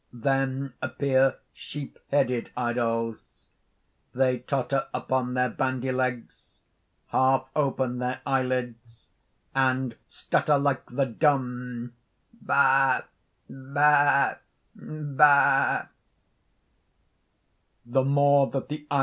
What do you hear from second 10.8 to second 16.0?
the dumb,_ "Ba! ba! ba!"